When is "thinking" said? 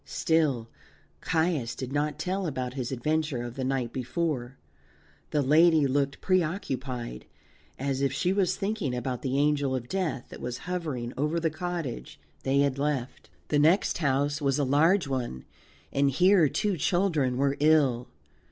8.55-8.95